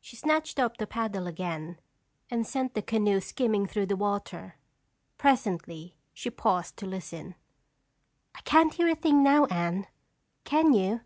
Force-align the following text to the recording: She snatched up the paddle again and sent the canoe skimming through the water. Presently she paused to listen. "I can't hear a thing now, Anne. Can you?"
She 0.00 0.14
snatched 0.14 0.60
up 0.60 0.76
the 0.76 0.86
paddle 0.86 1.26
again 1.26 1.80
and 2.30 2.46
sent 2.46 2.74
the 2.74 2.80
canoe 2.82 3.18
skimming 3.20 3.66
through 3.66 3.86
the 3.86 3.96
water. 3.96 4.54
Presently 5.16 5.96
she 6.14 6.30
paused 6.30 6.76
to 6.76 6.86
listen. 6.86 7.34
"I 8.36 8.40
can't 8.42 8.74
hear 8.74 8.86
a 8.88 8.94
thing 8.94 9.20
now, 9.24 9.46
Anne. 9.46 9.88
Can 10.44 10.72
you?" 10.74 11.00